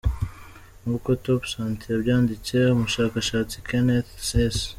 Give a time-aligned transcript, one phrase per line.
[0.81, 4.57] Nk’uko topsanté yabyanditse, umushakashatsi Kenneth S.